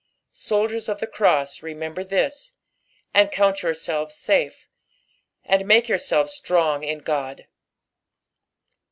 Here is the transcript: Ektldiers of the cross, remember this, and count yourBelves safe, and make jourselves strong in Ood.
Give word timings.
Ektldiers 0.33 0.89
of 0.89 0.99
the 0.99 1.05
cross, 1.05 1.61
remember 1.61 2.03
this, 2.03 2.53
and 3.13 3.31
count 3.31 3.57
yourBelves 3.59 4.13
safe, 4.15 4.67
and 5.45 5.67
make 5.67 5.85
jourselves 5.89 6.33
strong 6.33 6.83
in 6.83 7.03
Ood. 7.07 7.45